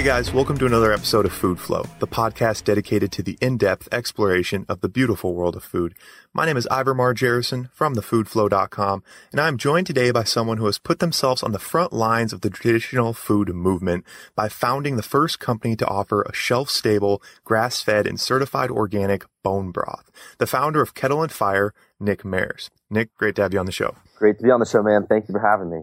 [0.00, 3.86] Hey guys, welcome to another episode of Food Flow, the podcast dedicated to the in-depth
[3.92, 5.94] exploration of the beautiful world of food.
[6.32, 10.78] My name is Ivor Margerison from thefoodflow.com, and I'm joined today by someone who has
[10.78, 15.38] put themselves on the front lines of the traditional food movement by founding the first
[15.38, 20.10] company to offer a shelf-stable, grass-fed, and certified organic bone broth.
[20.38, 22.70] The founder of Kettle and Fire, Nick Mares.
[22.88, 23.96] Nick, great to have you on the show.
[24.16, 25.04] Great to be on the show, man.
[25.06, 25.82] Thank you for having me.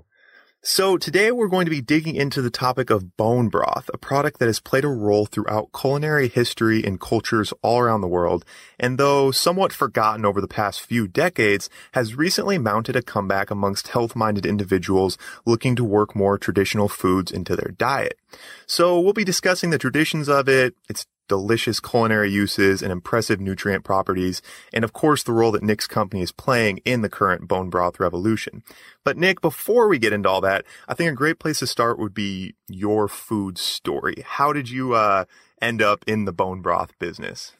[0.70, 4.38] So today we're going to be digging into the topic of bone broth, a product
[4.40, 8.44] that has played a role throughout culinary history and cultures all around the world,
[8.78, 13.88] and though somewhat forgotten over the past few decades, has recently mounted a comeback amongst
[13.88, 18.20] health-minded individuals looking to work more traditional foods into their diet.
[18.66, 23.84] So we'll be discussing the traditions of it, its delicious culinary uses and impressive nutrient
[23.84, 24.42] properties,
[24.74, 28.00] and of course the role that Nick's company is playing in the current bone broth
[28.00, 28.64] revolution.
[29.04, 32.00] But Nick, before we get into all that, I think a great place to start
[32.00, 34.24] would be your food story.
[34.26, 35.26] How did you uh,
[35.62, 37.54] end up in the bone broth business?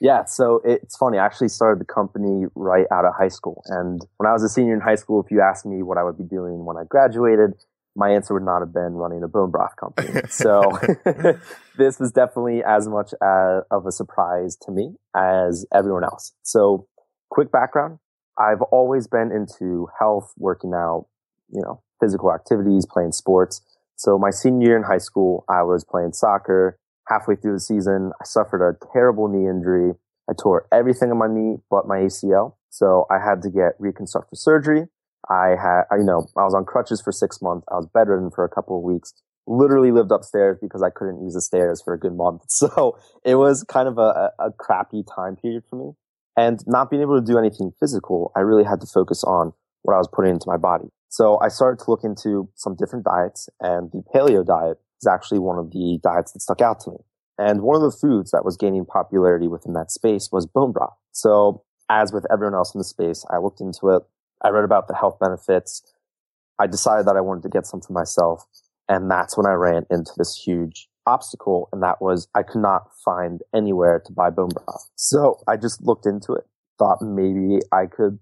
[0.00, 1.18] Yeah, so it's funny.
[1.18, 3.62] I actually started the company right out of high school.
[3.66, 6.04] And when I was a senior in high school, if you asked me what I
[6.04, 7.52] would be doing when I graduated,
[8.00, 10.08] my answer would not have been running a bone broth company.
[10.30, 10.62] So
[11.76, 16.32] this was definitely as much as, of a surprise to me as everyone else.
[16.42, 16.86] So
[17.30, 17.98] quick background.
[18.38, 21.08] I've always been into health, working out,
[21.50, 23.60] you know, physical activities, playing sports.
[23.96, 26.78] So my senior year in high school, I was playing soccer.
[27.06, 29.92] Halfway through the season, I suffered a terrible knee injury.
[30.30, 32.54] I tore everything on my knee but my ACL.
[32.70, 34.86] So I had to get reconstructive surgery.
[35.30, 37.66] I had, you know, I was on crutches for six months.
[37.70, 39.14] I was bedridden for a couple of weeks.
[39.46, 42.42] Literally lived upstairs because I couldn't use the stairs for a good month.
[42.48, 45.92] So it was kind of a, a crappy time period for me.
[46.36, 49.52] And not being able to do anything physical, I really had to focus on
[49.82, 50.88] what I was putting into my body.
[51.08, 55.38] So I started to look into some different diets and the paleo diet is actually
[55.38, 56.96] one of the diets that stuck out to me.
[57.38, 60.96] And one of the foods that was gaining popularity within that space was bone broth.
[61.12, 64.02] So as with everyone else in the space, I looked into it,
[64.44, 65.82] I read about the health benefits.
[66.58, 68.44] I decided that I wanted to get some for myself.
[68.88, 71.68] And that's when I ran into this huge obstacle.
[71.72, 74.90] And that was I could not find anywhere to buy bone broth.
[74.96, 76.44] So I just looked into it,
[76.78, 78.18] thought maybe I could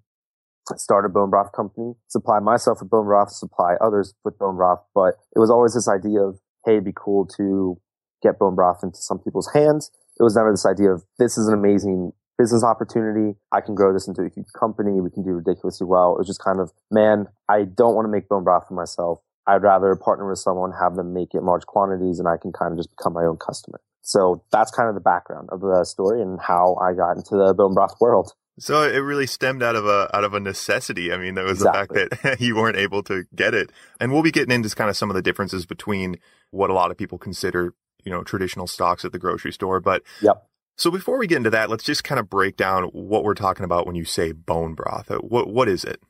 [0.76, 4.80] start a bone broth company, supply myself with bone broth, supply others with bone broth.
[4.94, 7.80] But it was always this idea of, hey, it'd be cool to
[8.22, 9.90] get bone broth into some people's hands.
[10.18, 13.36] It was never this idea of this is an amazing business opportunity.
[13.52, 15.00] I can grow this into a huge company.
[15.00, 16.14] We can do ridiculously well.
[16.14, 19.18] It was just kind of, man, I don't want to make bone broth for myself.
[19.46, 22.52] I'd rather partner with someone, have them make it in large quantities, and I can
[22.52, 23.80] kind of just become my own customer.
[24.02, 27.54] So that's kind of the background of the story and how I got into the
[27.54, 28.32] bone broth world.
[28.58, 31.12] So it really stemmed out of a out of a necessity.
[31.12, 32.04] I mean, that was exactly.
[32.04, 33.70] the fact that you weren't able to get it.
[34.00, 36.16] And we'll be getting into kind of some of the differences between
[36.50, 37.74] what a lot of people consider,
[38.04, 39.80] you know, traditional stocks at the grocery store.
[39.80, 40.48] But yep.
[40.78, 43.64] So before we get into that, let's just kind of break down what we're talking
[43.64, 45.10] about when you say bone broth.
[45.10, 46.00] Uh, what what is it?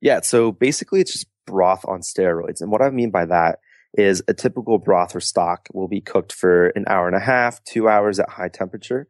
[0.00, 2.62] Yeah, so basically it's just broth on steroids.
[2.62, 3.58] And what I mean by that
[3.92, 7.62] is a typical broth or stock will be cooked for an hour and a half,
[7.64, 9.06] 2 hours at high temperature,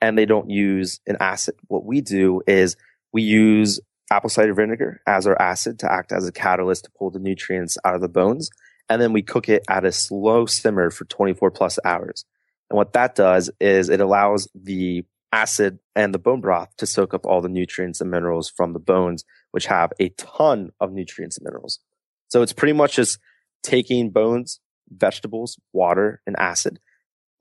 [0.00, 1.54] and they don't use an acid.
[1.68, 2.76] What we do is
[3.12, 7.10] we use apple cider vinegar as our acid to act as a catalyst to pull
[7.10, 8.48] the nutrients out of the bones,
[8.88, 12.24] and then we cook it at a slow simmer for 24 plus hours.
[12.70, 17.14] And what that does is it allows the acid and the bone broth to soak
[17.14, 21.36] up all the nutrients and minerals from the bones, which have a ton of nutrients
[21.36, 21.80] and minerals.
[22.28, 23.18] So it's pretty much just
[23.62, 24.60] taking bones,
[24.90, 26.80] vegetables, water, and acid,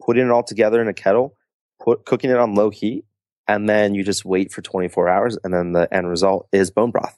[0.05, 1.35] putting it all together in a kettle,
[1.81, 3.05] put, cooking it on low heat,
[3.47, 6.91] and then you just wait for 24 hours, and then the end result is bone
[6.91, 7.17] broth.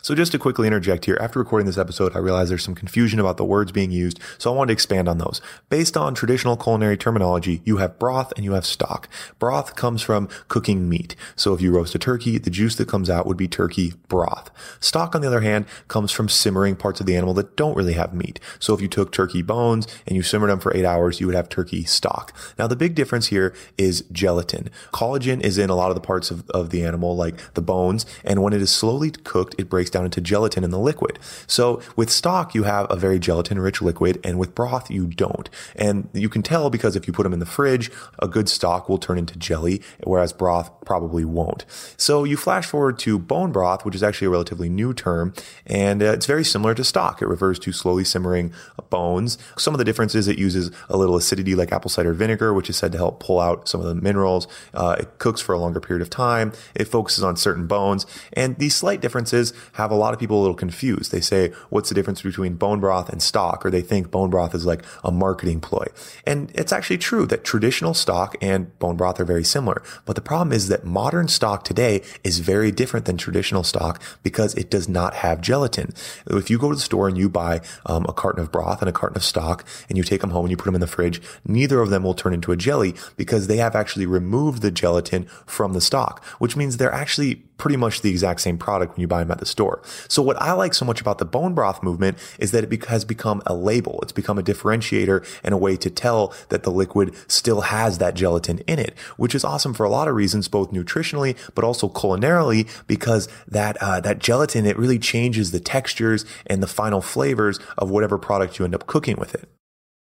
[0.00, 3.18] So just to quickly interject here, after recording this episode, I realized there's some confusion
[3.18, 5.40] about the words being used, so I wanted to expand on those.
[5.70, 9.08] Based on traditional culinary terminology, you have broth and you have stock.
[9.40, 11.16] Broth comes from cooking meat.
[11.34, 14.52] So if you roast a turkey, the juice that comes out would be turkey broth.
[14.78, 17.94] Stock, on the other hand, comes from simmering parts of the animal that don't really
[17.94, 18.38] have meat.
[18.60, 21.34] So if you took turkey bones and you simmered them for eight hours, you would
[21.34, 22.32] have turkey stock.
[22.56, 24.70] Now the big difference here is gelatin.
[24.92, 28.06] Collagen is in a lot of the parts of, of the animal, like the bones,
[28.24, 31.18] and when it is slowly cooked, it breaks breaks down into gelatin in the liquid.
[31.46, 35.48] So with stock, you have a very gelatin rich liquid, and with broth, you don't.
[35.76, 38.88] And you can tell because if you put them in the fridge, a good stock
[38.88, 41.64] will turn into jelly, whereas broth probably won't.
[41.96, 45.32] So you flash forward to bone broth, which is actually a relatively new term,
[45.66, 47.22] and uh, it's very similar to stock.
[47.22, 48.52] It refers to slowly simmering
[48.90, 49.38] bones.
[49.56, 52.76] Some of the differences it uses a little acidity like apple cider vinegar, which is
[52.76, 54.48] said to help pull out some of the minerals.
[54.74, 56.52] Uh, it cooks for a longer period of time.
[56.74, 60.42] It focuses on certain bones, and these slight differences have a lot of people a
[60.42, 61.12] little confused.
[61.12, 63.64] They say, what's the difference between bone broth and stock?
[63.64, 65.86] Or they think bone broth is like a marketing ploy.
[66.26, 69.82] And it's actually true that traditional stock and bone broth are very similar.
[70.04, 74.52] But the problem is that modern stock today is very different than traditional stock because
[74.56, 75.94] it does not have gelatin.
[76.26, 78.88] If you go to the store and you buy um, a carton of broth and
[78.88, 80.88] a carton of stock and you take them home and you put them in the
[80.88, 84.72] fridge, neither of them will turn into a jelly because they have actually removed the
[84.72, 89.02] gelatin from the stock, which means they're actually pretty much the exact same product when
[89.02, 89.82] you buy them at the store.
[90.08, 93.04] So what I like so much about the bone broth movement is that it has
[93.04, 93.98] become a label.
[94.02, 98.14] It's become a differentiator and a way to tell that the liquid still has that
[98.14, 101.88] gelatin in it, which is awesome for a lot of reasons, both nutritionally, but also
[101.88, 107.58] culinarily, because that, uh, that gelatin, it really changes the textures and the final flavors
[107.76, 109.48] of whatever product you end up cooking with it.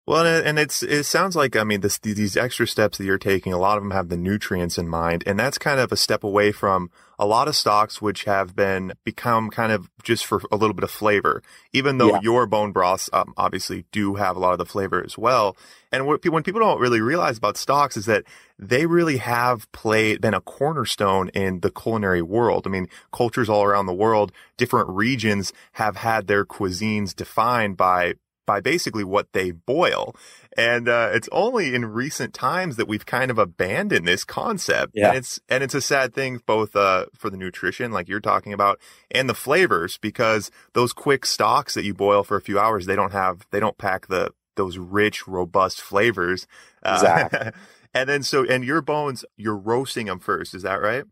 [0.08, 3.54] Well, and it's it sounds like I mean this, these extra steps that you're taking.
[3.54, 6.24] A lot of them have the nutrients in mind, and that's kind of a step
[6.24, 6.90] away from
[7.20, 10.84] a lot of stocks which have been become kind of just for a little bit
[10.84, 11.44] of flavor.
[11.72, 12.20] Even though yeah.
[12.24, 15.56] your bone broths um, obviously do have a lot of the flavor as well.
[15.92, 18.24] And what when people don't really realize about stocks is that
[18.58, 22.66] they really have played been a cornerstone in the culinary world.
[22.66, 28.16] I mean, cultures all around the world, different regions have had their cuisines defined by
[28.52, 30.14] by basically what they boil.
[30.58, 34.92] And uh, it's only in recent times that we've kind of abandoned this concept.
[34.94, 35.08] Yeah.
[35.08, 38.52] And it's and it's a sad thing both uh, for the nutrition, like you're talking
[38.52, 38.78] about,
[39.10, 42.98] and the flavors, because those quick stocks that you boil for a few hours, they
[42.98, 46.46] don't have they don't pack the those rich, robust flavors.
[46.86, 47.40] Exactly.
[47.40, 47.52] Uh,
[47.94, 51.06] and then so and your bones, you're roasting them first, is that right?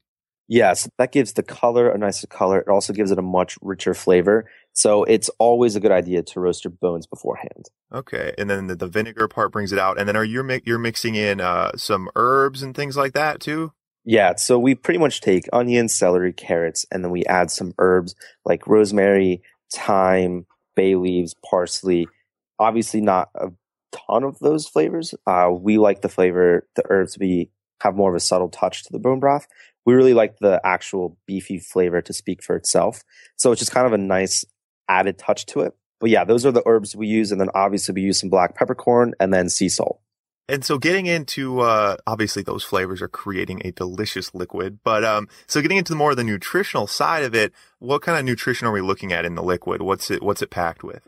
[0.50, 2.57] Yes, that gives the color a nicer color.
[2.57, 4.50] It also gives it a much richer flavor.
[4.79, 7.65] So it's always a good idea to roast your bones beforehand.
[7.93, 9.99] Okay, and then the, the vinegar part brings it out.
[9.99, 13.41] And then are you mi- you're mixing in uh, some herbs and things like that
[13.41, 13.73] too?
[14.05, 18.15] Yeah, so we pretty much take onions, celery, carrots, and then we add some herbs
[18.45, 19.41] like rosemary,
[19.73, 20.45] thyme,
[20.77, 22.07] bay leaves, parsley.
[22.57, 23.49] Obviously, not a
[23.91, 25.13] ton of those flavors.
[25.27, 27.51] Uh, we like the flavor, the herbs to be
[27.81, 29.45] have more of a subtle touch to the bone broth
[29.89, 33.01] we really like the actual beefy flavor to speak for itself.
[33.37, 34.45] So it's just kind of a nice
[34.89, 35.74] added touch to it.
[36.00, 37.31] But yeah, those are the herbs we use.
[37.31, 40.01] And then obviously we use some black peppercorn and then sea salt.
[40.47, 45.27] And so getting into, uh, obviously those flavors are creating a delicious liquid, but, um,
[45.45, 48.71] so getting into more of the nutritional side of it, what kind of nutrition are
[48.71, 49.83] we looking at in the liquid?
[49.83, 51.07] What's it, what's it packed with?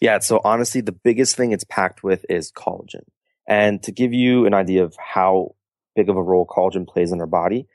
[0.00, 0.20] Yeah.
[0.20, 3.04] So honestly, the biggest thing it's packed with is collagen.
[3.46, 5.54] And to give you an idea of how
[5.94, 7.66] big of a role collagen plays in our body,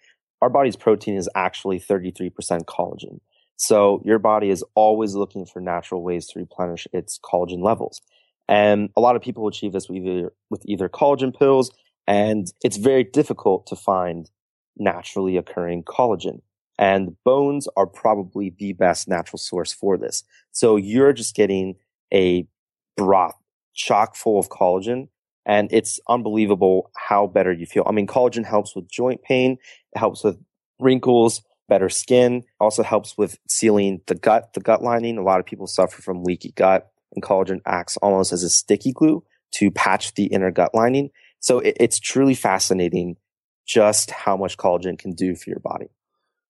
[0.41, 2.31] our body's protein is actually 33%
[2.65, 3.19] collagen.
[3.57, 8.01] So your body is always looking for natural ways to replenish its collagen levels.
[8.47, 11.71] And a lot of people achieve this with either, with either collagen pills,
[12.07, 14.29] and it's very difficult to find
[14.77, 16.41] naturally occurring collagen.
[16.79, 20.23] And bones are probably the best natural source for this.
[20.51, 21.75] So you're just getting
[22.13, 22.47] a
[22.95, 23.35] broth
[23.73, 25.07] chock full of collagen
[25.45, 27.83] and it's unbelievable how better you feel.
[27.87, 29.57] I mean, collagen helps with joint pain,
[29.93, 30.37] it helps with
[30.79, 35.17] wrinkles, better skin, also helps with sealing the gut, the gut lining.
[35.17, 38.93] A lot of people suffer from leaky gut, and collagen acts almost as a sticky
[38.93, 41.09] glue to patch the inner gut lining.
[41.39, 43.17] So it, it's truly fascinating
[43.65, 45.87] just how much collagen can do for your body.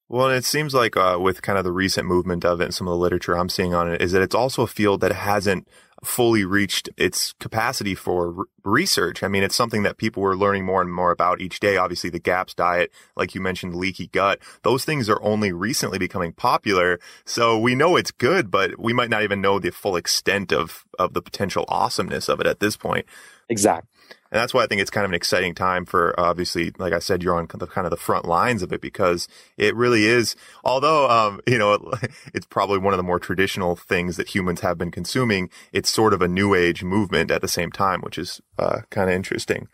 [0.10, 2.88] Well, it seems like uh, with kind of the recent movement of it and some
[2.88, 5.68] of the literature I'm seeing on it is that it's also a field that hasn't
[6.04, 9.24] fully reached its capacity for r- research.
[9.24, 11.78] I mean, it's something that people were learning more and more about each day.
[11.78, 16.34] Obviously, the GAPS diet, like you mentioned, leaky gut, those things are only recently becoming
[16.34, 17.00] popular.
[17.26, 20.86] So we know it's good, but we might not even know the full extent of,
[21.00, 23.06] of the potential awesomeness of it at this point.
[23.50, 23.90] Exactly.
[24.32, 27.00] And that's why I think it's kind of an exciting time for obviously, like I
[27.00, 30.36] said, you're on the kind of the front lines of it because it really is,
[30.64, 31.92] although, um, you know,
[32.34, 35.50] it's probably one of the more traditional things that humans have been consuming.
[35.72, 39.10] It's sort of a new age movement at the same time, which is, uh, kind
[39.10, 39.68] of interesting.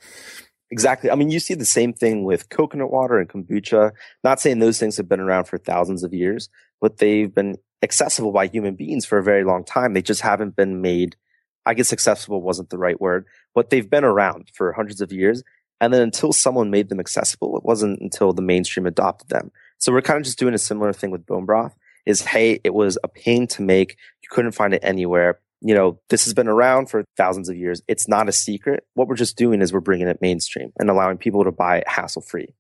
[0.70, 1.12] Exactly.
[1.12, 3.92] I mean, you see the same thing with coconut water and kombucha.
[4.24, 6.50] Not saying those things have been around for thousands of years,
[6.82, 9.94] but they've been accessible by human beings for a very long time.
[9.94, 11.16] They just haven't been made
[11.66, 15.44] I guess accessible wasn't the right word, but they've been around for hundreds of years.
[15.80, 19.52] And then until someone made them accessible, it wasn't until the mainstream adopted them.
[19.80, 22.74] So we're kind of just doing a similar thing with bone broth is, hey, it
[22.74, 23.98] was a pain to make.
[24.22, 25.40] You couldn't find it anywhere.
[25.62, 27.82] You know, this has been around for thousands of years.
[27.88, 28.86] It's not a secret.
[28.94, 31.88] What we're just doing is we're bringing it mainstream and allowing people to buy it
[31.88, 32.54] hassle free.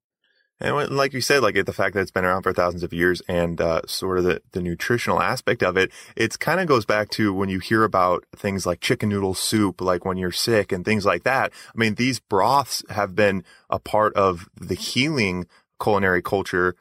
[0.63, 3.21] And like you said, like the fact that it's been around for thousands of years
[3.27, 7.09] and uh, sort of the, the nutritional aspect of it, it kind of goes back
[7.11, 10.85] to when you hear about things like chicken noodle soup, like when you're sick and
[10.85, 11.51] things like that.
[11.67, 15.47] I mean, these broths have been a part of the healing
[15.81, 16.75] culinary culture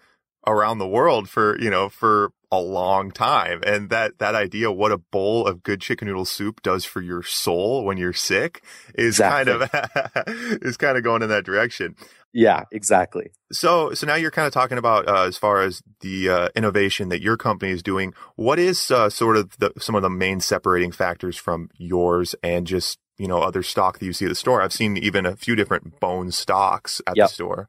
[0.46, 3.62] around the world for, you know, for a long time.
[3.66, 7.22] And that, that idea, what a bowl of good chicken noodle soup does for your
[7.22, 8.62] soul when you're sick
[8.94, 9.66] is exactly.
[9.66, 11.96] kind of, is kind of going in that direction.
[12.32, 13.30] Yeah, exactly.
[13.52, 17.10] So, so now you're kind of talking about uh, as far as the uh, innovation
[17.10, 18.14] that your company is doing.
[18.36, 22.66] What is uh, sort of the, some of the main separating factors from yours and
[22.66, 24.62] just you know other stock that you see at the store?
[24.62, 27.28] I've seen even a few different bone stocks at yep.
[27.28, 27.68] the store.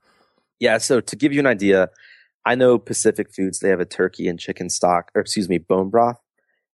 [0.60, 0.78] Yeah.
[0.78, 1.90] So to give you an idea,
[2.46, 5.90] I know Pacific Foods they have a turkey and chicken stock, or excuse me, bone
[5.90, 6.22] broth,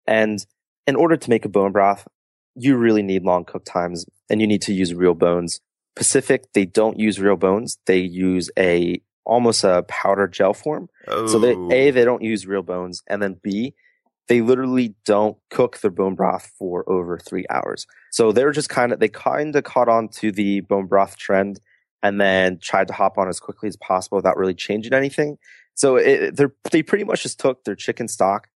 [0.05, 0.45] and
[0.85, 2.07] in order to make a bone broth,
[2.55, 5.61] you really need long cook times and you need to use real bones.
[5.95, 7.77] Pacific, they don't use real bones.
[7.85, 10.89] They use a almost a powder gel form.
[11.07, 11.27] Oh.
[11.27, 13.01] So they A, they don't use real bones.
[13.07, 13.75] And then B,
[14.27, 17.85] they literally don't cook their bone broth for over three hours.
[18.11, 21.59] So they're just kind of they kind of caught on to the bone broth trend
[22.01, 25.37] and then tried to hop on as quickly as possible without really changing anything.
[25.73, 26.39] So it,
[26.71, 28.47] they pretty much just took their chicken stock,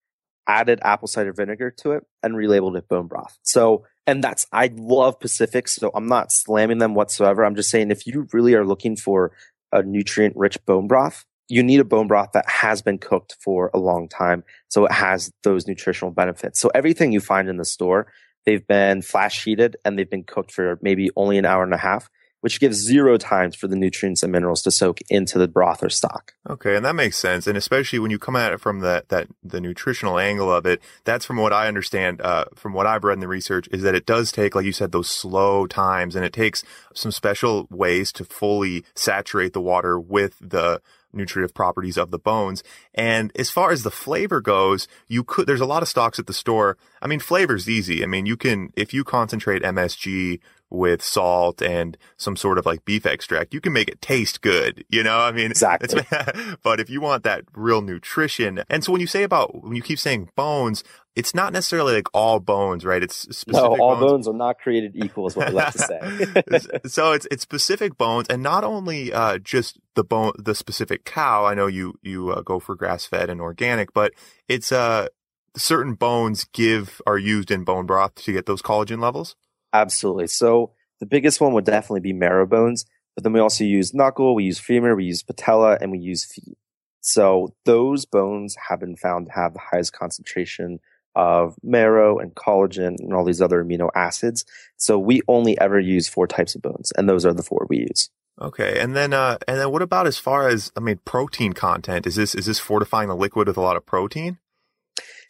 [0.47, 3.39] added apple cider vinegar to it, and relabeled it bone broth.
[3.43, 7.45] So and that's I love Pacifics, so I'm not slamming them whatsoever.
[7.45, 9.33] I'm just saying if you really are looking for
[9.73, 13.71] a nutrient rich bone broth, you need a bone broth that has been cooked for
[13.75, 16.61] a long time, so it has those nutritional benefits.
[16.61, 18.13] So everything you find in the store,
[18.47, 21.79] they've been flash heated and they've been cooked for maybe only an hour and a
[21.79, 22.09] half
[22.43, 25.89] which gives zero times for the nutrients and minerals to soak into the broth or
[25.89, 26.35] stock.
[26.51, 27.47] Okay, and that makes sense.
[27.47, 30.83] And especially when you come at it from that that the nutritional angle of it,
[31.05, 33.95] that's from what I understand, uh, from what I've read in the research, is that
[33.95, 38.11] it does take, like you said, those slow times, and it takes some special ways
[38.13, 40.83] to fully saturate the water with the
[41.13, 42.65] nutritive properties of the bones.
[42.95, 46.27] And as far as the flavor goes, you could, there's a lot of stocks at
[46.27, 46.77] the store.
[47.01, 48.03] I mean, flavor's easy.
[48.03, 50.41] I mean, you can, if you concentrate MSG
[50.73, 54.85] with salt and some sort of like beef extract, you can make it taste good.
[54.89, 56.05] You know, I mean, exactly.
[56.63, 59.83] but if you want that real nutrition, and so when you say about when you
[59.83, 60.83] keep saying bones,
[61.15, 63.03] it's not necessarily like all bones, right?
[63.03, 63.53] It's specific.
[63.53, 64.11] No, all bones.
[64.11, 66.79] bones are not created equal, is what we like to say.
[66.87, 71.45] so it's it's specific bones, and not only uh, just the bone, the specific cow.
[71.45, 74.13] I know you you uh, go for grass fed and organic, but
[74.49, 75.09] it's uh
[75.55, 79.37] certain bones give are used in bone broth to get those collagen levels.
[79.73, 80.27] Absolutely.
[80.27, 84.35] So the biggest one would definitely be marrow bones, but then we also use knuckle,
[84.35, 86.57] we use femur, we use patella, and we use feet.
[87.01, 90.79] So those bones have been found to have the highest concentration
[91.15, 94.45] of marrow and collagen and all these other amino acids.
[94.77, 97.79] So we only ever use four types of bones, and those are the four we
[97.81, 98.11] use.
[98.41, 102.07] Okay, and then uh, and then what about as far as I mean protein content?
[102.07, 104.39] Is this is this fortifying the liquid with a lot of protein?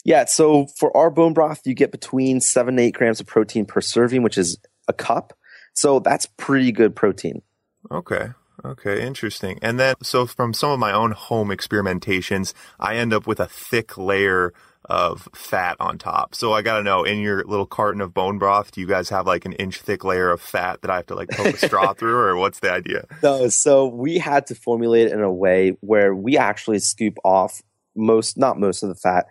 [0.05, 3.67] Yeah, so for our bone broth, you get between seven to eight grams of protein
[3.67, 5.33] per serving, which is a cup.
[5.75, 7.43] So that's pretty good protein.
[7.91, 8.31] Okay.
[8.65, 9.59] Okay, interesting.
[9.63, 13.47] And then, so from some of my own home experimentations, I end up with a
[13.47, 14.53] thick layer
[14.85, 16.35] of fat on top.
[16.35, 19.09] So I got to know in your little carton of bone broth, do you guys
[19.09, 21.57] have like an inch thick layer of fat that I have to like poke a
[21.57, 23.07] straw through or what's the idea?
[23.23, 27.63] No, so we had to formulate it in a way where we actually scoop off
[27.97, 29.27] most, not most of the fat,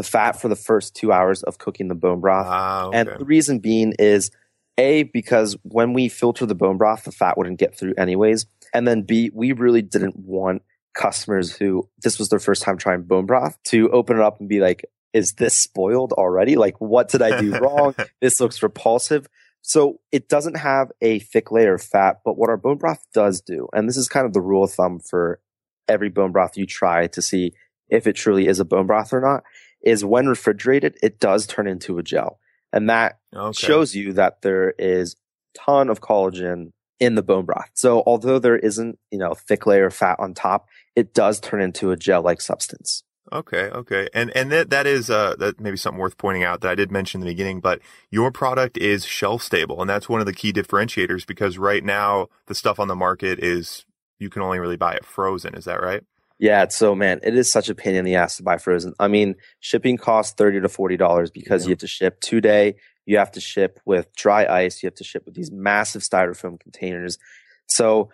[0.00, 2.46] the fat for the first two hours of cooking the bone broth.
[2.48, 2.98] Ah, okay.
[2.98, 4.30] And the reason being is
[4.78, 8.46] A, because when we filter the bone broth, the fat wouldn't get through anyways.
[8.72, 10.62] And then B, we really didn't want
[10.94, 14.48] customers who this was their first time trying bone broth to open it up and
[14.48, 16.56] be like, is this spoiled already?
[16.56, 17.94] Like, what did I do wrong?
[18.22, 19.28] this looks repulsive.
[19.60, 23.42] So it doesn't have a thick layer of fat, but what our bone broth does
[23.42, 25.40] do, and this is kind of the rule of thumb for
[25.88, 27.52] every bone broth you try to see
[27.90, 29.42] if it truly is a bone broth or not,
[29.82, 32.38] is when refrigerated, it does turn into a gel.
[32.72, 33.52] And that okay.
[33.52, 35.16] shows you that there is
[35.54, 37.70] ton of collagen in the bone broth.
[37.74, 41.62] So although there isn't, you know, thick layer of fat on top, it does turn
[41.62, 43.02] into a gel-like substance.
[43.32, 44.08] Okay, okay.
[44.12, 46.90] And and that that is uh that maybe something worth pointing out that I did
[46.90, 50.32] mention in the beginning, but your product is shelf stable and that's one of the
[50.32, 53.84] key differentiators because right now the stuff on the market is
[54.18, 56.02] you can only really buy it frozen, is that right?
[56.40, 58.94] Yeah, so man, it is such a pain in the ass to buy frozen.
[58.98, 61.68] I mean, shipping costs thirty to forty dollars because yeah.
[61.68, 62.76] you have to ship two day.
[63.04, 64.82] You have to ship with dry ice.
[64.82, 67.18] You have to ship with these massive styrofoam containers.
[67.66, 68.08] So,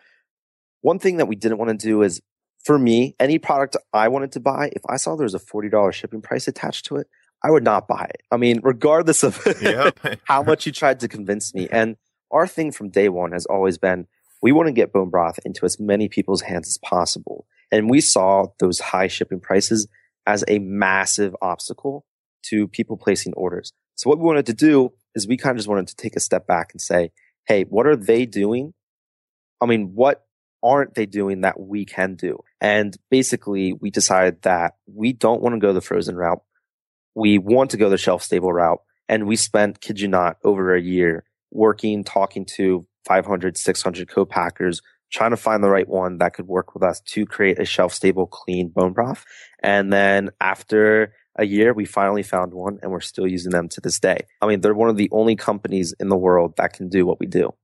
[0.81, 2.21] one thing that we didn't want to do is,
[2.65, 5.69] for me, any product I wanted to buy, if I saw there was a forty
[5.69, 7.07] dollars shipping price attached to it,
[7.45, 8.23] I would not buy it.
[8.33, 9.41] I mean, regardless of
[10.25, 11.69] how much you tried to convince me.
[11.71, 11.97] And
[12.33, 14.09] our thing from day one has always been,
[14.43, 17.47] we want to get bone broth into as many people's hands as possible.
[17.73, 19.89] And we saw those high shipping prices
[20.27, 22.05] as a massive obstacle
[22.45, 23.73] to people placing orders.
[23.97, 26.21] So what we wanted to do is we kind of just wanted to take a
[26.21, 27.11] step back and say,
[27.47, 28.75] Hey, what are they doing?
[29.61, 30.27] I mean, what
[30.63, 32.41] aren't they doing that we can do?
[32.61, 36.43] And basically, we decided that we don't want to go the frozen route.
[37.15, 38.81] We want to go the shelf stable route.
[39.09, 44.83] And we spent, kid you not, over a year working, talking to 500, 600 co-packers,
[45.11, 47.93] trying to find the right one that could work with us to create a shelf
[47.93, 49.25] stable, clean bone broth.
[49.63, 53.81] And then after a year, we finally found one and we're still using them to
[53.81, 54.27] this day.
[54.41, 57.21] I mean, they're one of the only companies in the world that can do what
[57.21, 57.55] we do.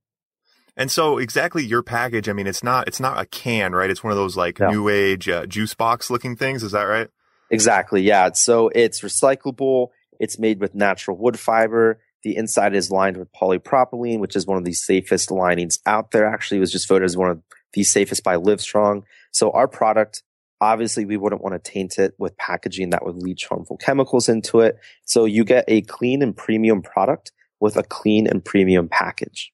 [0.76, 3.90] And so exactly your package, I mean, it's not, it's not a can, right?
[3.90, 4.70] It's one of those like no.
[4.70, 6.62] new age uh, juice box looking things.
[6.62, 7.08] Is that right?
[7.50, 8.02] Exactly.
[8.02, 8.32] Yeah.
[8.32, 9.88] So it's recyclable.
[10.18, 12.00] It's made with natural wood fiber.
[12.22, 16.26] The inside is lined with polypropylene, which is one of the safest linings out there.
[16.26, 19.02] Actually, it was just voted as one of the safest by Livestrong.
[19.32, 20.22] So our product,
[20.60, 24.60] obviously, we wouldn't want to taint it with packaging that would leach harmful chemicals into
[24.60, 24.78] it.
[25.04, 29.52] So you get a clean and premium product with a clean and premium package.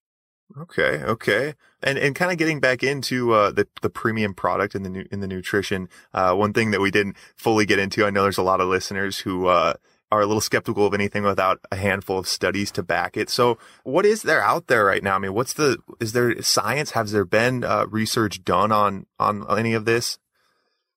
[0.56, 4.82] Okay, okay, and and kind of getting back into uh, the the premium product in
[4.82, 5.90] the new in the nutrition.
[6.14, 8.68] Uh, one thing that we didn't fully get into, I know there's a lot of
[8.68, 9.74] listeners who uh,
[10.10, 13.28] are a little skeptical of anything without a handful of studies to back it.
[13.28, 15.16] So, what is there out there right now?
[15.16, 16.92] I mean, what's the is there science?
[16.92, 20.18] Has there been uh, research done on on any of this?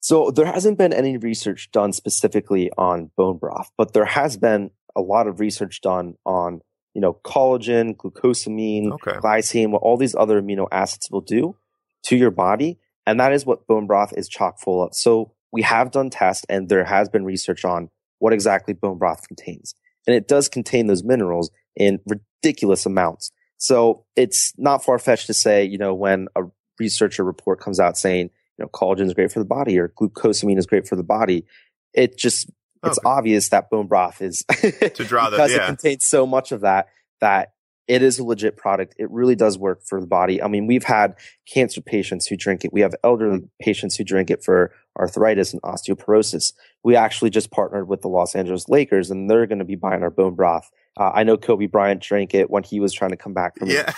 [0.04, 4.72] So there hasn't been any research done specifically on bone broth, but there has been
[4.96, 6.62] a lot of research done on
[6.94, 9.14] you know, collagen, glucosamine, okay.
[9.14, 11.56] glycine, what all these other amino acids will do
[12.04, 12.80] to your body.
[13.06, 14.94] And that is what bone broth is chock full of.
[14.94, 17.90] So we have done tests and there has been research on
[18.22, 19.74] what exactly bone broth contains.
[20.06, 23.32] And it does contain those minerals in ridiculous amounts.
[23.58, 26.44] So it's not far fetched to say, you know, when a
[26.80, 30.60] researcher report comes out saying, you know, collagen is great for the body or glucosamine
[30.60, 31.46] is great for the body,
[31.94, 32.50] it just
[32.84, 33.10] it's okay.
[33.10, 35.64] obvious that bone broth is to draw that, because yeah.
[35.64, 36.90] it contains so much of that
[37.22, 37.54] that
[37.88, 38.96] it is a legit product.
[39.00, 40.42] It really does work for the body.
[40.42, 41.16] I mean, we've had
[41.52, 42.72] cancer patients who drink it.
[42.72, 43.50] We have elderly mm.
[43.60, 46.54] patients who drink it for arthritis and osteoporosis.
[46.84, 50.04] We actually just partnered with the Los Angeles Lakers and they're going to be buying
[50.04, 50.70] our bone broth.
[51.00, 53.70] Uh, I know Kobe Bryant drank it when he was trying to come back from.
[53.70, 53.94] Yeah,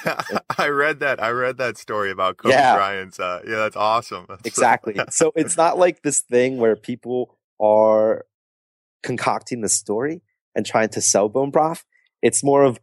[0.58, 1.22] I read that.
[1.22, 2.76] I read that story about Kobe yeah.
[2.76, 3.20] Bryant's.
[3.20, 4.26] Uh, yeah, that's awesome.
[4.30, 4.96] That's exactly.
[5.10, 8.26] so it's not like this thing where people are
[9.02, 10.22] concocting the story
[10.56, 11.84] and trying to sell bone broth.
[12.22, 12.80] It's more of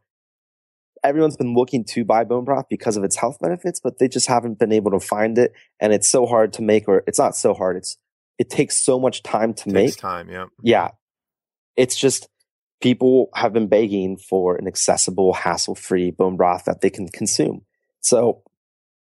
[1.02, 4.26] everyone's been looking to buy bone broth because of its health benefits, but they just
[4.26, 5.52] haven't been able to find it.
[5.80, 7.76] And it's so hard to make, or it's not so hard.
[7.76, 7.96] It's,
[8.38, 9.96] it takes so much time to make.
[9.96, 10.28] time.
[10.30, 10.46] Yeah.
[10.62, 10.88] Yeah.
[11.76, 12.28] It's just
[12.80, 17.62] people have been begging for an accessible, hassle free bone broth that they can consume.
[18.00, 18.42] So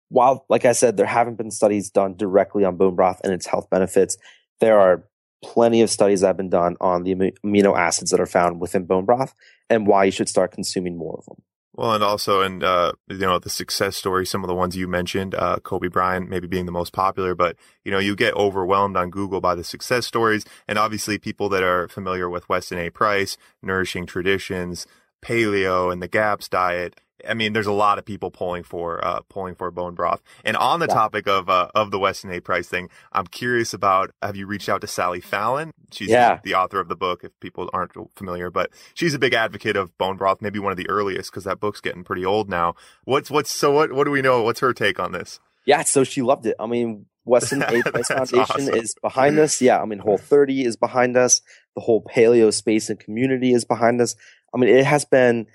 [0.10, 3.46] while, like I said, there haven't been studies done directly on bone broth and its
[3.46, 4.18] health benefits,
[4.60, 5.06] there are
[5.44, 8.86] plenty of studies that have been done on the amino acids that are found within
[8.86, 9.34] bone broth
[9.70, 11.42] and why you should start consuming more of them.
[11.80, 14.86] Well, and also, and uh, you know, the success stories, some of the ones you
[14.86, 18.98] mentioned, uh, Kobe Bryant maybe being the most popular, but you know, you get overwhelmed
[18.98, 22.90] on Google by the success stories, and obviously, people that are familiar with Weston A.
[22.90, 24.88] Price, Nourishing Traditions,
[25.22, 29.22] Paleo, and the GAPS diet, I mean, there's a lot of people pulling for uh,
[29.30, 30.22] pulling for bone broth.
[30.44, 30.94] And on the yeah.
[30.94, 32.40] topic of uh, of the Weston A.
[32.40, 34.12] Price thing, I'm curious about.
[34.22, 35.74] Have you reached out to Sally Fallon?
[35.92, 36.40] She's yeah.
[36.44, 37.24] the author of the book.
[37.24, 40.42] If people aren't familiar, but she's a big advocate of bone broth.
[40.42, 42.76] Maybe one of the earliest because that book's getting pretty old now.
[43.06, 44.44] What's what's so what what do we know?
[44.44, 45.40] What's her take on this?
[45.66, 46.56] Yeah, so she loved it.
[46.60, 47.82] I mean, Weston A.
[47.92, 48.74] Price Foundation awesome.
[48.74, 49.62] is behind us.
[49.62, 51.42] Yeah, I mean, Whole 30 is behind us.
[51.76, 54.16] The whole paleo space and community is behind us.
[54.54, 55.48] I mean, it has been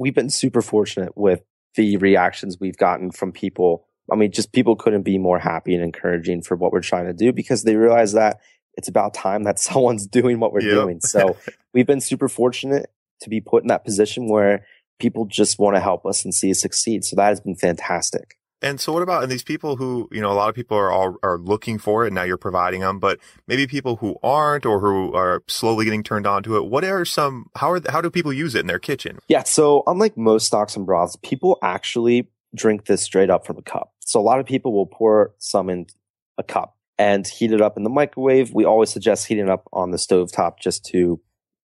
[0.00, 1.42] we've been super fortunate with
[1.76, 3.86] the reactions we've gotten from people.
[4.10, 7.12] I mean, just people couldn't be more happy and encouraging for what we're trying to
[7.12, 8.40] do because they realize that
[8.74, 10.72] it's about time that someone's doing what we're yep.
[10.72, 11.00] doing.
[11.00, 11.36] So
[11.74, 14.64] we've been super fortunate to be put in that position where
[14.98, 17.04] people just want to help us and see us succeed.
[17.04, 18.38] So that has been fantastic.
[18.62, 20.90] And so what about, and these people who, you know, a lot of people are
[20.90, 24.66] all, are looking for it and now you're providing them, but maybe people who aren't
[24.66, 26.66] or who are slowly getting turned on to it.
[26.66, 29.18] What are some, how are, how do people use it in their kitchen?
[29.28, 29.44] Yeah.
[29.44, 33.92] So unlike most stocks and broths, people actually drink this straight up from a cup.
[34.00, 35.86] So a lot of people will pour some in
[36.36, 38.52] a cup and heat it up in the microwave.
[38.52, 41.20] We always suggest heating it up on the stove top just to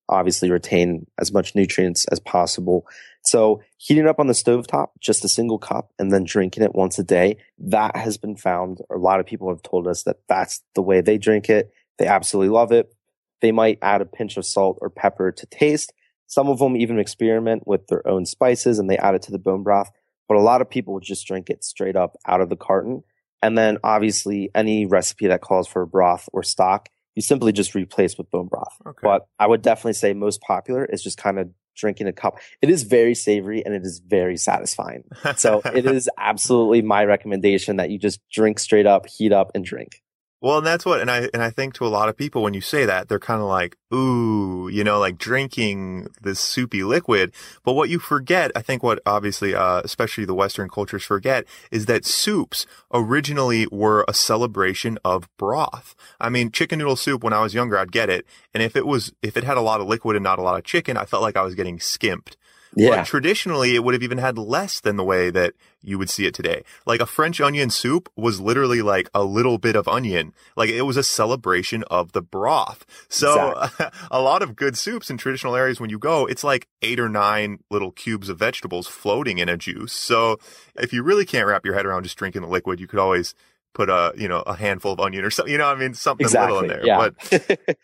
[0.09, 2.87] obviously retain as much nutrients as possible.
[3.25, 6.75] So heating up on the stove top, just a single cup and then drinking it
[6.75, 8.79] once a day, that has been found.
[8.92, 11.73] A lot of people have told us that that's the way they drink it.
[11.99, 12.95] They absolutely love it.
[13.40, 15.92] They might add a pinch of salt or pepper to taste.
[16.29, 19.38] Some of them even experiment with their own spices and they add it to the
[19.38, 19.90] bone broth.
[20.29, 23.03] But a lot of people just drink it straight up out of the carton.
[23.42, 27.74] And then obviously any recipe that calls for a broth or stock you simply just
[27.74, 28.76] replace with bone broth.
[28.87, 29.00] Okay.
[29.02, 32.38] But I would definitely say most popular is just kind of drinking a cup.
[32.62, 35.05] It is very savory and it is very satisfying.
[35.37, 39.64] So it is absolutely my recommendation that you just drink straight up, heat up, and
[39.64, 40.02] drink.
[40.42, 42.53] Well, and that's what, and I, and I think to a lot of people, when
[42.53, 47.33] you say that, they're kind of like, ooh, you know, like drinking this soupy liquid.
[47.64, 51.87] But what you forget, I think what obviously, uh, especially the Western cultures forget is
[51.87, 55.94] that soups originally were a celebration of broth.
[56.20, 58.27] I mean, chicken noodle soup, when I was younger, I'd get it.
[58.53, 60.59] And if it was, if it had a lot of liquid and not a lot
[60.59, 62.37] of chicken, I felt like I was getting skimped.
[62.77, 62.97] Yeah.
[62.97, 66.27] But traditionally, it would have even had less than the way that you would see
[66.27, 66.62] it today.
[66.85, 70.35] Like a French onion soup was literally like a little bit of onion.
[70.57, 72.85] Like it was a celebration of the broth.
[73.09, 73.87] So exactly.
[74.11, 77.09] a lot of good soups in traditional areas, when you go, it's like eight or
[77.09, 79.95] nine little cubes of vegetables floating in a juice.
[79.95, 80.39] So
[80.75, 83.35] if you really can't wrap your head around just drinking the liquid, you could always
[83.73, 86.27] put a, you know, a handful of onion or something, you know, I mean, something
[86.27, 86.53] exactly.
[86.53, 86.87] little in there.
[86.87, 86.99] Yeah.
[86.99, 87.79] But,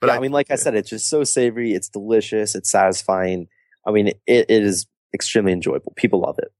[0.00, 1.72] but yeah, I, I mean, like I said, it's just so savory.
[1.72, 2.54] It's delicious.
[2.54, 3.48] It's satisfying
[3.86, 5.92] I mean, it, it is extremely enjoyable.
[5.96, 6.52] People love it.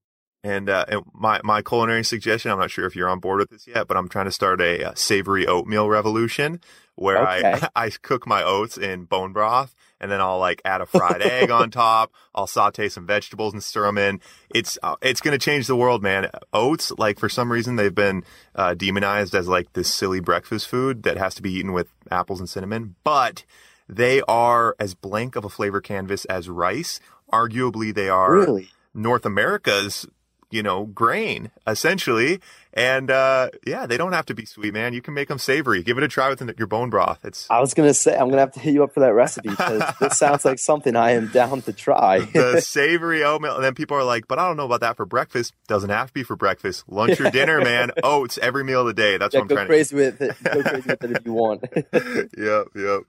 [0.44, 3.48] And, uh, and my, my culinary suggestion, I'm not sure if you're on board with
[3.48, 6.60] this yet, but I'm trying to start a, a savory oatmeal revolution
[6.96, 7.60] where okay.
[7.62, 11.22] I, I cook my oats in bone broth and then I'll like add a fried
[11.22, 12.12] egg on top.
[12.34, 14.20] I'll saute some vegetables and stir them in.
[14.54, 16.28] It's, uh, it's going to change the world, man.
[16.52, 18.22] Oats, like for some reason, they've been,
[18.54, 22.38] uh, demonized as like this silly breakfast food that has to be eaten with apples
[22.38, 23.44] and cinnamon, but
[23.88, 27.00] they are as blank of a flavor canvas as rice
[27.32, 28.68] arguably they are really?
[28.94, 30.06] North America's,
[30.50, 32.40] you know, grain essentially.
[32.76, 34.94] And, uh, yeah, they don't have to be sweet, man.
[34.94, 35.84] You can make them savory.
[35.84, 37.24] Give it a try with your bone broth.
[37.24, 39.50] It's, I was to say, I'm to have to hit you up for that recipe
[39.50, 42.20] because this sounds like something I am down to try.
[42.20, 43.54] the savory oatmeal.
[43.54, 45.54] And then people are like, but I don't know about that for breakfast.
[45.68, 46.84] Doesn't have to be for breakfast.
[46.88, 47.92] Lunch or dinner, man.
[48.02, 49.18] Oats every meal of the day.
[49.18, 50.36] That's yeah, what I'm go trying crazy to with it.
[50.42, 51.64] Go crazy with it if you want.
[51.72, 52.66] yep.
[52.74, 53.02] Yep.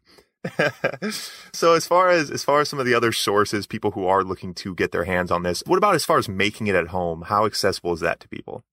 [1.54, 4.24] so as far as as far as some of the other sources, people who are
[4.24, 6.88] looking to get their hands on this, what about as far as making it at
[6.88, 7.24] home?
[7.24, 8.64] How accessible is that to people?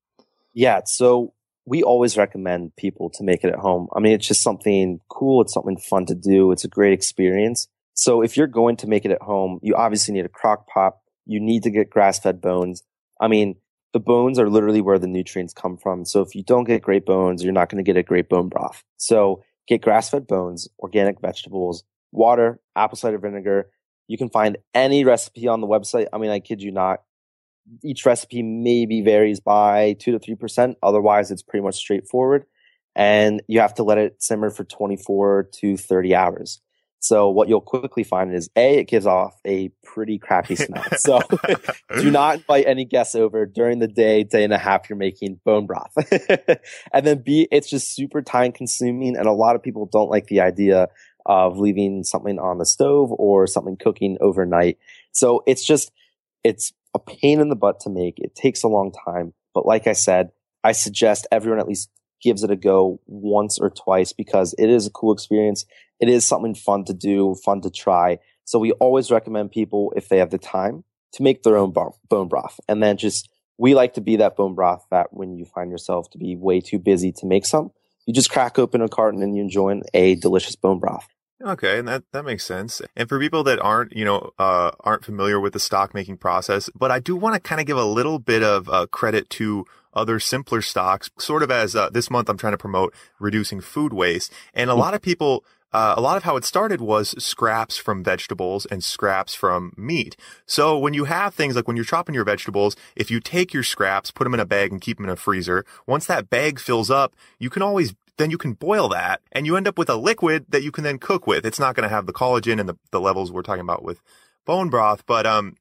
[0.54, 1.32] Yeah, so
[1.64, 3.88] we always recommend people to make it at home.
[3.94, 5.42] I mean, it's just something cool.
[5.42, 6.52] It's something fun to do.
[6.52, 7.68] It's a great experience.
[7.94, 10.94] So if you're going to make it at home, you obviously need a crock pot.
[11.24, 12.82] You need to get grass fed bones.
[13.20, 13.56] I mean,
[13.92, 16.04] the bones are literally where the nutrients come from.
[16.04, 18.48] So if you don't get great bones, you're not going to get a great bone
[18.48, 18.82] broth.
[18.96, 23.70] So Get grass fed bones, organic vegetables, water, apple cider vinegar.
[24.08, 26.06] You can find any recipe on the website.
[26.12, 27.02] I mean, I kid you not.
[27.82, 30.74] Each recipe maybe varies by 2 to 3%.
[30.82, 32.44] Otherwise, it's pretty much straightforward.
[32.94, 36.60] And you have to let it simmer for 24 to 30 hours.
[37.02, 40.84] So what you'll quickly find is A, it gives off a pretty crappy smell.
[40.98, 41.20] So
[41.96, 45.40] do not invite any guests over during the day, day and a half you're making
[45.44, 45.92] bone broth.
[46.92, 49.16] and then B, it's just super time consuming.
[49.16, 50.88] And a lot of people don't like the idea
[51.26, 54.78] of leaving something on the stove or something cooking overnight.
[55.10, 55.90] So it's just,
[56.44, 58.14] it's a pain in the butt to make.
[58.18, 59.34] It takes a long time.
[59.54, 60.30] But like I said,
[60.62, 61.90] I suggest everyone at least
[62.22, 65.64] gives it a go once or twice because it is a cool experience.
[66.00, 68.18] It is something fun to do, fun to try.
[68.44, 72.28] So we always recommend people, if they have the time, to make their own bone
[72.28, 72.58] broth.
[72.68, 76.10] And then just, we like to be that bone broth that when you find yourself
[76.10, 77.70] to be way too busy to make some,
[78.06, 81.06] you just crack open a carton and you enjoy a delicious bone broth.
[81.44, 82.80] Okay, and that that makes sense.
[82.94, 86.70] And for people that aren't, you know, uh, aren't familiar with the stock making process,
[86.74, 89.64] but I do want to kind of give a little bit of uh, credit to
[89.92, 93.92] other simpler stocks, sort of as uh, this month I'm trying to promote reducing food
[93.92, 94.32] waste.
[94.54, 98.04] And a lot of people, uh, a lot of how it started was scraps from
[98.04, 100.16] vegetables and scraps from meat.
[100.46, 103.62] So when you have things like when you're chopping your vegetables, if you take your
[103.62, 106.58] scraps, put them in a bag and keep them in a freezer, once that bag
[106.58, 109.88] fills up, you can always then you can boil that and you end up with
[109.88, 111.46] a liquid that you can then cook with.
[111.46, 114.02] It's not going to have the collagen and the, the levels we're talking about with
[114.44, 115.56] bone broth, but, um,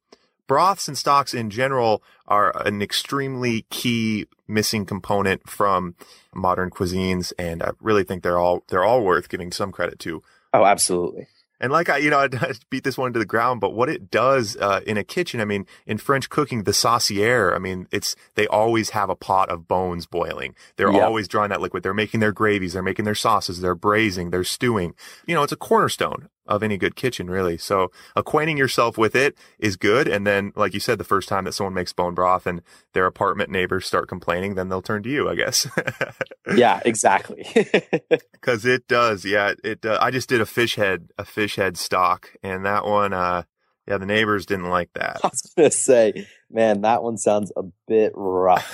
[0.52, 5.96] broths and stocks in general are an extremely key missing component from
[6.36, 10.22] modern cuisines, and I really think they're all they're all worth giving some credit to.
[10.54, 11.28] Oh, absolutely.
[11.62, 14.12] And like I, you know, I beat this one to the ground, but what it
[14.12, 18.18] does uh, in a kitchen, I mean, in French cooking, the saucière, I mean, it's
[18.36, 20.54] they always have a pot of bones boiling.
[20.76, 21.02] They're yep.
[21.02, 21.82] always drawing that liquid.
[21.82, 24.96] They're making their gravies, they're making their sauces, they're braising, they're stewing.
[25.26, 27.58] You know, it's a cornerstone of any good kitchen, really.
[27.58, 30.08] So acquainting yourself with it is good.
[30.08, 32.62] And then, like you said, the first time that someone makes bone broth and
[32.94, 35.68] their apartment neighbors start complaining, then they'll turn to you, I guess.
[36.56, 37.46] yeah, exactly.
[38.42, 39.26] Cause it does.
[39.26, 39.54] Yeah.
[39.64, 43.14] It, uh, I just did a fish head, a fish head stock and that one,
[43.14, 43.44] uh,
[43.88, 45.20] yeah, the neighbors didn't like that.
[45.24, 48.74] I was gonna say, man, that one sounds a bit rough.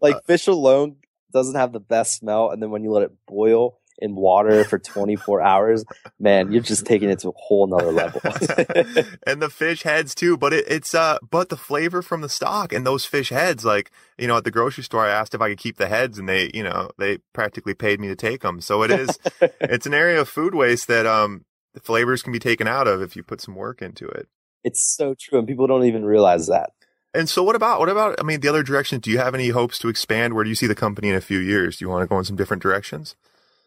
[0.00, 0.96] like fish alone
[1.32, 4.78] doesn't have the best smell, and then when you let it boil, in water for
[4.78, 5.84] 24 hours,
[6.18, 8.20] man, you're just taking it to a whole nother level.
[9.26, 12.72] and the fish heads too, but it, it's uh, but the flavor from the stock
[12.72, 15.48] and those fish heads, like you know, at the grocery store, I asked if I
[15.48, 18.60] could keep the heads, and they, you know, they practically paid me to take them.
[18.60, 19.18] So it is,
[19.60, 23.00] it's an area of food waste that um, the flavors can be taken out of
[23.00, 24.28] if you put some work into it.
[24.64, 26.70] It's so true, and people don't even realize that.
[27.14, 28.16] And so, what about what about?
[28.20, 29.00] I mean, the other direction.
[29.00, 30.34] Do you have any hopes to expand?
[30.34, 31.78] Where do you see the company in a few years?
[31.78, 33.16] Do you want to go in some different directions?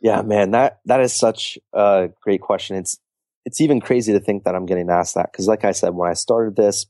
[0.01, 2.75] Yeah, man, that that is such a great question.
[2.75, 2.99] It's
[3.45, 6.09] it's even crazy to think that I'm getting asked that because, like I said, when
[6.09, 6.87] I started this,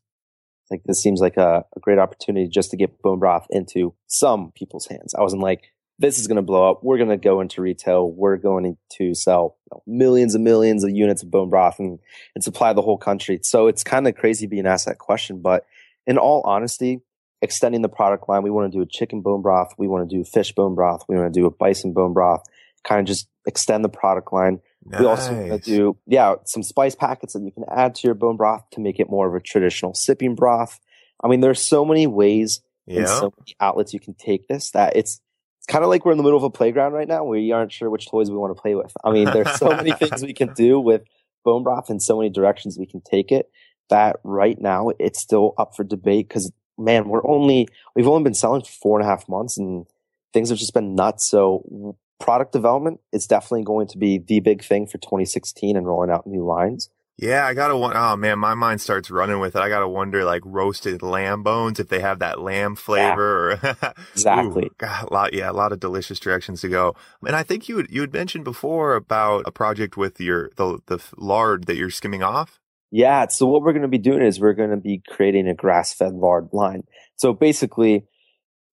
[0.69, 4.51] like this seems like a, a great opportunity just to get bone broth into some
[4.51, 5.13] people's hands.
[5.13, 6.83] I wasn't like, this is going to blow up.
[6.83, 8.09] We're going to go into retail.
[8.09, 11.99] We're going to sell you know, millions and millions of units of bone broth and,
[12.33, 13.39] and supply the whole country.
[13.43, 15.41] So it's kind of crazy being asked that question.
[15.41, 15.65] But
[16.07, 17.01] in all honesty,
[17.41, 19.73] extending the product line, we want to do a chicken bone broth.
[19.77, 21.03] We want to do fish bone broth.
[21.07, 22.43] We want to do a bison bone broth,
[22.83, 24.59] kind of just extend the product line.
[24.85, 24.99] Nice.
[24.99, 28.63] We also do, yeah, some spice packets that you can add to your bone broth
[28.71, 30.79] to make it more of a traditional sipping broth.
[31.23, 32.99] I mean, there's so many ways yep.
[32.99, 35.21] and so many outlets you can take this that it's,
[35.59, 37.23] it's kind of like we're in the middle of a playground right now.
[37.23, 38.91] We aren't sure which toys we want to play with.
[39.03, 41.03] I mean, there's so many things we can do with
[41.43, 43.51] bone broth and so many directions we can take it
[43.89, 48.33] that right now it's still up for debate because man, we're only, we've only been
[48.33, 49.85] selling for four and a half months and
[50.33, 51.29] things have just been nuts.
[51.29, 56.11] So product development is definitely going to be the big thing for 2016 and rolling
[56.11, 56.89] out new lines.
[57.17, 57.73] Yeah, I gotta.
[57.73, 59.59] Oh man, my mind starts running with it.
[59.59, 63.59] I gotta wonder, like roasted lamb bones, if they have that lamb flavor.
[63.61, 64.65] Yeah, or exactly.
[64.65, 66.95] Ooh, God, a lot, yeah, a lot of delicious directions to go.
[67.23, 70.79] And I think you had, you had mentioned before about a project with your the
[70.87, 72.59] the lard that you're skimming off.
[72.91, 73.27] Yeah.
[73.27, 75.93] So what we're going to be doing is we're going to be creating a grass
[75.93, 76.83] fed lard line.
[77.15, 78.05] So basically,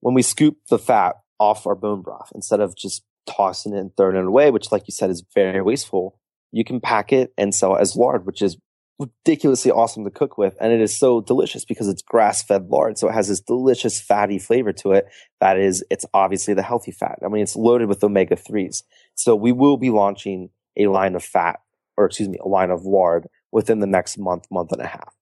[0.00, 3.96] when we scoop the fat off our bone broth, instead of just tossing it and
[3.96, 6.18] throwing it away, which, like you said, is very wasteful,
[6.52, 8.56] you can pack it and sell it as lard, which is
[8.98, 10.56] ridiculously awesome to cook with.
[10.60, 12.98] And it is so delicious because it's grass fed lard.
[12.98, 15.06] So it has this delicious fatty flavor to it.
[15.40, 17.18] That is, it's obviously the healthy fat.
[17.24, 18.82] I mean, it's loaded with omega 3s.
[19.14, 21.60] So we will be launching a line of fat,
[21.96, 25.14] or excuse me, a line of lard within the next month, month and a half.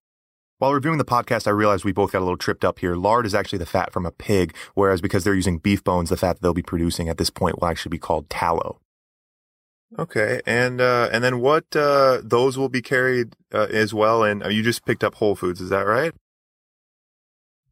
[0.59, 2.95] While reviewing the podcast, I realized we both got a little tripped up here.
[2.95, 6.17] Lard is actually the fat from a pig, whereas because they're using beef bones, the
[6.17, 8.79] fat that they'll be producing at this point will actually be called tallow.
[9.99, 11.63] Okay, and uh, and then what?
[11.75, 14.23] Uh, those will be carried uh, as well.
[14.23, 16.13] And uh, you just picked up Whole Foods, is that right?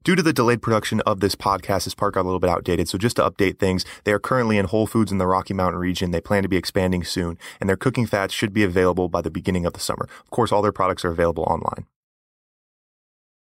[0.03, 2.87] Due to the delayed production of this podcast, this part got a little bit outdated.
[2.87, 5.79] So just to update things, they are currently in Whole Foods in the Rocky Mountain
[5.79, 6.11] region.
[6.11, 9.31] They plan to be expanding soon, and their cooking fats should be available by the
[9.31, 10.07] beginning of the summer.
[10.23, 11.87] Of course, all their products are available online.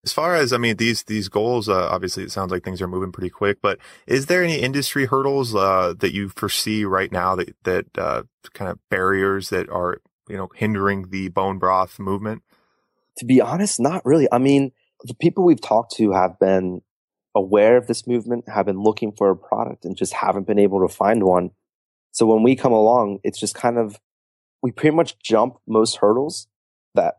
[0.05, 2.89] As far as I mean, these these goals, uh, obviously, it sounds like things are
[2.89, 3.59] moving pretty quick.
[3.61, 8.23] But is there any industry hurdles uh, that you foresee right now that that uh,
[8.55, 12.43] kind of barriers that are you know hindering the bone broth movement?
[13.19, 14.29] To be honest, not really.
[14.31, 14.71] I mean,
[15.03, 16.83] the people we've talked to have been
[17.35, 20.87] aware of this movement, have been looking for a product, and just haven't been able
[20.87, 21.51] to find one.
[22.13, 23.99] So when we come along, it's just kind of
[24.63, 26.47] we pretty much jump most hurdles
[26.95, 27.17] that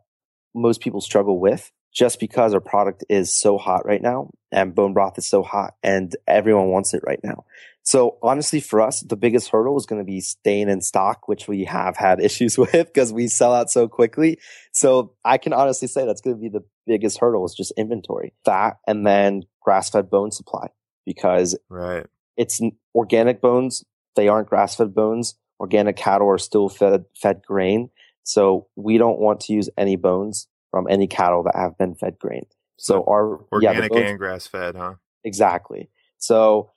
[0.53, 4.93] most people struggle with just because our product is so hot right now and bone
[4.93, 7.45] broth is so hot and everyone wants it right now.
[7.84, 11.47] So honestly, for us, the biggest hurdle is going to be staying in stock, which
[11.47, 14.38] we have had issues with because we sell out so quickly.
[14.71, 18.34] So I can honestly say that's going to be the biggest hurdle is just inventory,
[18.45, 20.67] that, and then grass fed bone supply
[21.06, 22.06] because right.
[22.38, 22.62] it's
[22.93, 23.84] organic bones.
[24.15, 25.36] They aren't grass fed bones.
[25.60, 27.89] Organic cattle are still fed, fed grain.
[28.23, 32.19] So we don't want to use any bones from any cattle that have been fed
[32.19, 32.45] grain.
[32.77, 34.95] So our organic yeah, bones, and grass fed, huh?
[35.23, 35.89] Exactly.
[36.17, 36.71] So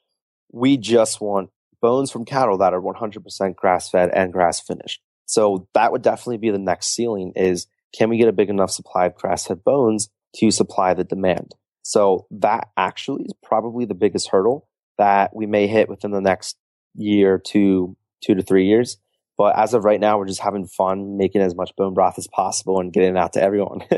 [0.51, 1.51] we just want
[1.81, 5.01] bones from cattle that are 100% grass fed and grass finished.
[5.27, 8.71] So that would definitely be the next ceiling is can we get a big enough
[8.71, 11.55] supply of grass fed bones to supply the demand?
[11.83, 16.57] So that actually is probably the biggest hurdle that we may hit within the next
[16.95, 18.99] year to two to three years.
[19.43, 22.29] But as of right now, we're just having fun making as much bone broth as
[22.29, 23.81] possible and getting it out to everyone.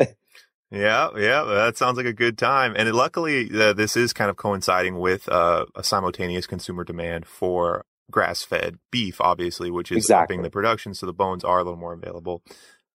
[0.71, 2.75] yeah, yeah, that sounds like a good time.
[2.75, 7.85] And luckily, uh, this is kind of coinciding with uh, a simultaneous consumer demand for
[8.11, 10.37] grass-fed beef, obviously, which is exactly.
[10.37, 12.43] upping the production, so the bones are a little more available.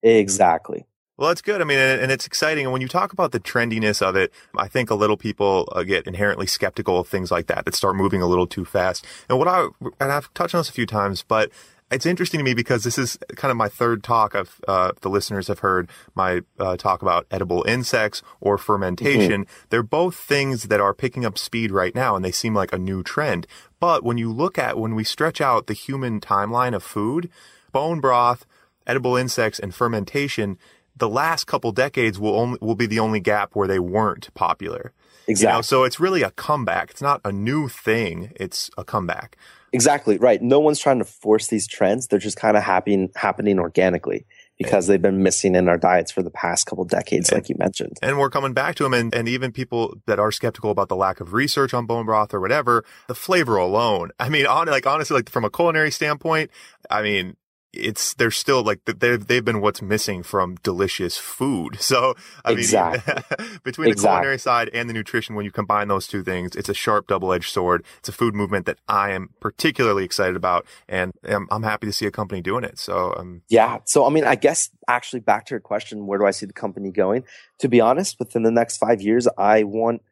[0.02, 0.88] Exactly.
[1.20, 1.62] Well, that's good.
[1.62, 2.66] I mean, and it's exciting.
[2.66, 5.84] And when you talk about the trendiness of it, I think a little people uh,
[5.84, 9.06] get inherently skeptical of things like that that start moving a little too fast.
[9.30, 9.68] And what I
[10.00, 11.52] and I've touched on this a few times, but
[11.92, 15.10] it's interesting to me because this is kind of my third talk of uh, the
[15.10, 19.46] listeners have heard my uh, talk about edible insects or fermentation.
[19.46, 19.68] Mm-hmm.
[19.70, 22.78] They're both things that are picking up speed right now and they seem like a
[22.78, 23.48] new trend.
[23.80, 27.30] But when you look at when we stretch out the human timeline of food,
[27.72, 28.46] bone broth,
[28.86, 30.58] edible insects and fermentation,
[30.96, 34.94] the last couple decades will only will be the only gap where they weren't popular.
[35.28, 35.52] Exactly.
[35.52, 36.92] You know, so it's really a comeback.
[36.92, 38.32] It's not a new thing.
[38.36, 39.38] It's a comeback.
[39.72, 40.42] Exactly right.
[40.42, 42.08] No one's trying to force these trends.
[42.08, 44.26] They're just kind of happening happening organically
[44.58, 47.56] because they've been missing in our diets for the past couple decades, and, like you
[47.58, 47.98] mentioned.
[48.02, 48.94] And we're coming back to them.
[48.94, 52.34] And, and even people that are skeptical about the lack of research on bone broth
[52.34, 54.12] or whatever, the flavor alone.
[54.20, 56.52] I mean, on, like honestly, like from a culinary standpoint,
[56.90, 57.38] I mean,
[57.72, 61.78] it's they're still like they've they've been what's missing from delicious food.
[61.90, 62.14] So
[62.46, 63.14] I exactly.
[63.40, 63.94] mean, between exactly.
[63.94, 67.08] the culinary side and the nutrition, when you combine those two things, it's a sharp
[67.08, 67.84] double edged sword.
[67.98, 71.94] It's a food movement that I am particularly excited about, and I'm, I'm happy to
[71.94, 72.78] see a company doing it.
[72.78, 73.80] So um, yeah.
[73.86, 76.54] So I mean, I guess actually back to your question, where do I see the
[76.54, 77.24] company going?
[77.60, 80.04] To be honest, within the next five years, I want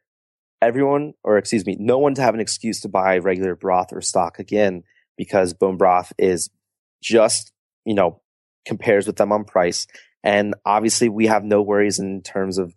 [0.62, 4.02] everyone, or excuse me, no one to have an excuse to buy regular broth or
[4.02, 4.84] stock again
[5.16, 6.50] because bone broth is
[7.02, 7.52] just,
[7.86, 8.22] you know,
[8.66, 9.88] compares with them on price.
[10.24, 12.74] And obviously we have no worries in terms of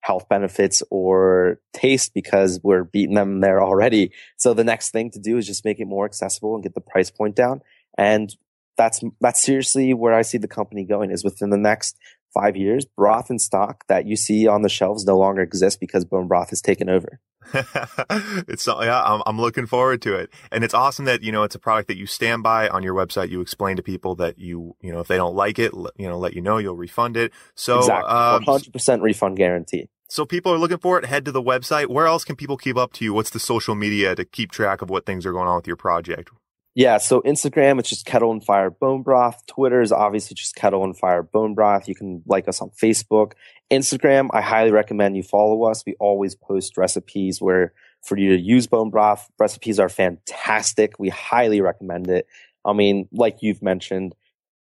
[0.00, 4.12] health benefits or taste because we're beating them there already.
[4.36, 6.80] So the next thing to do is just make it more accessible and get the
[6.80, 7.60] price point down.
[7.98, 8.34] And
[8.76, 11.98] that's, that's seriously where I see the company going is within the next
[12.32, 16.04] five years, broth and stock that you see on the shelves no longer exist because
[16.04, 17.20] bone broth has taken over.
[17.54, 21.54] it's yeah, I'm, I'm looking forward to it, and it's awesome that you know it's
[21.54, 23.30] a product that you stand by on your website.
[23.30, 26.18] You explain to people that you you know if they don't like it, you know,
[26.18, 27.32] let you know you'll refund it.
[27.54, 29.88] So exactly, um, 100% refund guarantee.
[30.08, 31.04] So people are looking for it.
[31.04, 31.88] Head to the website.
[31.88, 33.12] Where else can people keep up to you?
[33.12, 35.76] What's the social media to keep track of what things are going on with your
[35.76, 36.30] project?
[36.78, 39.44] Yeah, so Instagram, it's just Kettle and Fire Bone Broth.
[39.48, 41.88] Twitter is obviously just Kettle and Fire Bone Broth.
[41.88, 43.32] You can like us on Facebook.
[43.68, 45.82] Instagram, I highly recommend you follow us.
[45.84, 47.72] We always post recipes where
[48.04, 49.28] for you to use bone broth.
[49.40, 51.00] Recipes are fantastic.
[51.00, 52.28] We highly recommend it.
[52.64, 54.14] I mean, like you've mentioned,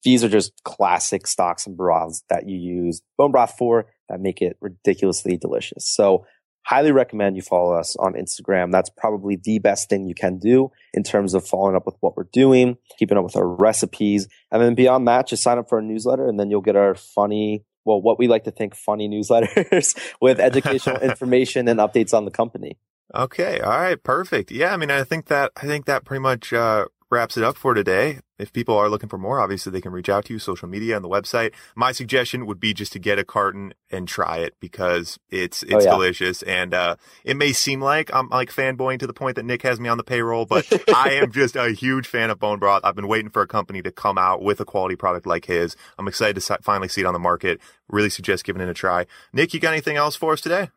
[0.02, 4.42] these are just classic stocks and broths that you use bone broth for that make
[4.42, 5.88] it ridiculously delicious.
[5.88, 6.26] So
[6.64, 8.72] highly recommend you follow us on Instagram.
[8.72, 12.16] That's probably the best thing you can do in terms of following up with what
[12.16, 14.28] we're doing, keeping up with our recipes.
[14.50, 16.94] And then beyond that, just sign up for our newsletter and then you'll get our
[16.94, 22.24] funny, well, what we like to think funny newsletters with educational information and updates on
[22.24, 22.78] the company.
[23.14, 23.60] Okay.
[23.60, 24.02] All right.
[24.02, 24.50] Perfect.
[24.50, 24.72] Yeah.
[24.72, 27.74] I mean, I think that, I think that pretty much, uh, wraps it up for
[27.74, 28.20] today.
[28.38, 30.96] If people are looking for more, obviously they can reach out to you, social media
[30.96, 31.52] and the website.
[31.76, 35.74] My suggestion would be just to get a carton and try it because it's, it's
[35.74, 35.90] oh, yeah.
[35.90, 36.42] delicious.
[36.42, 39.78] And, uh, it may seem like I'm like fanboying to the point that Nick has
[39.78, 42.80] me on the payroll, but I am just a huge fan of bone broth.
[42.82, 45.76] I've been waiting for a company to come out with a quality product like his.
[45.98, 47.60] I'm excited to finally see it on the market.
[47.88, 49.06] Really suggest giving it a try.
[49.32, 50.70] Nick, you got anything else for us today?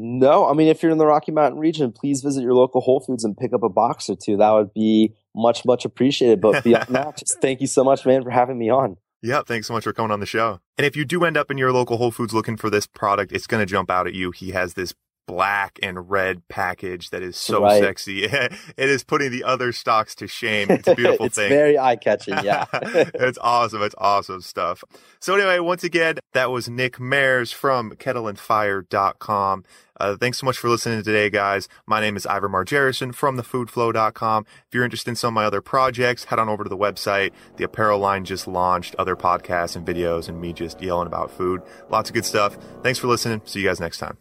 [0.00, 3.00] No, I mean, if you're in the Rocky Mountain region, please visit your local Whole
[3.00, 4.36] Foods and pick up a box or two.
[4.36, 6.40] That would be much, much appreciated.
[6.40, 8.96] But beyond that, just thank you so much, man, for having me on.
[9.20, 10.60] Yeah, thanks so much for coming on the show.
[10.76, 13.32] And if you do end up in your local Whole Foods looking for this product,
[13.32, 14.30] it's going to jump out at you.
[14.30, 14.94] He has this
[15.28, 17.80] black and red package that is so right.
[17.80, 18.24] sexy.
[18.24, 20.70] it is putting the other stocks to shame.
[20.70, 21.44] It's a beautiful it's thing.
[21.44, 22.34] It's very eye catching.
[22.42, 22.64] Yeah.
[22.72, 23.82] it's awesome.
[23.82, 24.82] It's awesome stuff.
[25.20, 29.64] So anyway, once again, that was Nick Mares from kettleandfire.com.
[30.00, 31.68] Uh, thanks so much for listening today, guys.
[31.86, 34.46] My name is Ivor Margerison from thefoodflow.com.
[34.66, 37.32] If you're interested in some of my other projects, head on over to the website.
[37.56, 41.62] The apparel line just launched, other podcasts and videos, and me just yelling about food.
[41.90, 42.56] Lots of good stuff.
[42.82, 43.42] Thanks for listening.
[43.44, 44.16] See you guys next time.